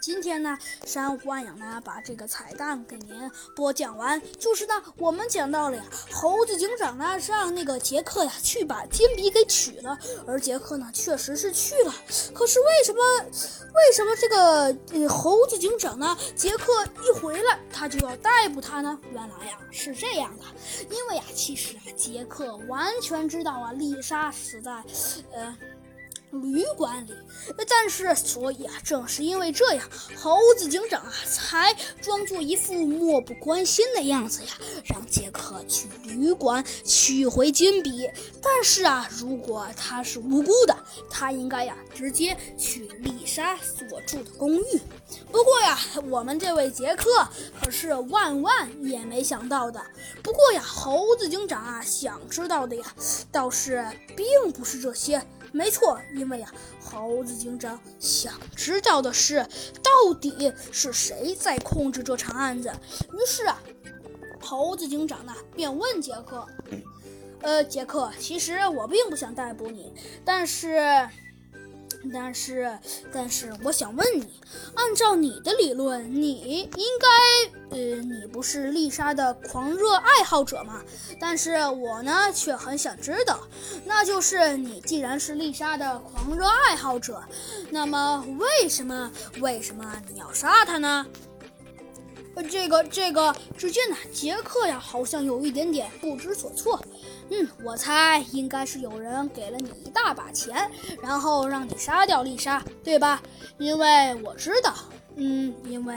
[0.00, 4.20] 今天呢，山欢迎呢把这个彩蛋给您播讲完。
[4.38, 11.94] 就是呢，我们讲到了呀，猴子警长呢让那个杰克呀去把金笔给取了，而杰克呢确实是去了。
[12.32, 13.02] 可是为什么
[13.74, 16.72] 为什么这个呃猴子警长呢，杰克
[17.04, 18.98] 一回来他就要逮捕他呢？
[19.12, 20.44] 原来呀是这样的，
[20.88, 24.82] 因为呀其实啊杰克完全知道啊丽莎死在
[25.34, 25.54] 呃。
[26.30, 27.12] 旅馆里，
[27.68, 34.50] 但是，所以啊，正是因为这样，猴子警长啊，才装作一副漠不关心的样子呀，
[34.84, 38.08] 让杰克去旅馆取回金笔。
[38.40, 40.76] 但是啊，如果他是无辜的，
[41.10, 44.80] 他应该呀，直接去丽莎所住的公寓。
[45.32, 45.78] 不过呀，
[46.08, 47.10] 我们这位杰克
[47.60, 49.84] 可是万万也没想到的。
[50.22, 52.94] 不过呀，猴子警长啊，想知道的呀，
[53.32, 53.84] 倒是
[54.16, 55.20] 并不是这些。
[55.52, 59.46] 没错，因为呀，猴子警长想知道的是，
[59.82, 62.72] 到底是谁在控制这场案子。
[63.12, 63.60] 于是啊，
[64.40, 66.46] 猴子警长呢便问杰克
[67.42, 69.92] ：“呃，杰克，其实我并不想逮捕你，
[70.24, 71.08] 但是……”
[72.12, 72.78] 但是，
[73.12, 74.26] 但是，我想问你，
[74.74, 80.82] 按照你的理论，你应该，呃，你不是丽莎的狂热爱好者吗？
[81.20, 83.40] 但是我呢，却很想知道，
[83.84, 87.22] 那就是你既然是丽莎的狂热爱好者，
[87.70, 91.06] 那么为什么，为什么你要杀她呢？
[92.34, 96.80] 呃，这个，这个，只见呢，杰克呀，好像有一点点不知所措。
[97.30, 103.22] 嗯，我猜应该是有人给了你一大把钱，然后让你杀掉丽莎，对吧？
[103.58, 104.74] 因为我知道，
[105.16, 105.96] 嗯，因为，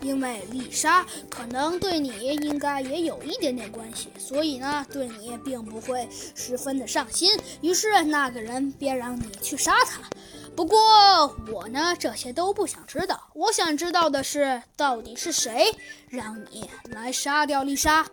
[0.00, 7.30] 因为丽莎可能对你应该也有一点点关系，所以呢，对你并不会十分的上心。
[7.60, 10.00] 于是那个人便让你去杀他。
[10.56, 10.78] 不过
[11.52, 13.28] 我呢，这些都不想知道。
[13.34, 15.66] 我想知道的是，到底是谁
[16.08, 18.06] 让你来杀掉丽莎？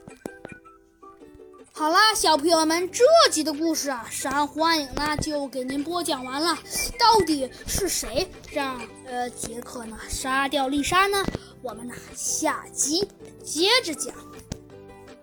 [1.77, 6.57] 好啦，小朋友们，这集的故事啊，山欢迎呢就给您播讲完了。
[6.97, 11.23] 到底是谁让呃杰克呢杀掉丽莎呢？
[11.61, 13.07] 我们呢下集
[13.43, 14.11] 接着讲。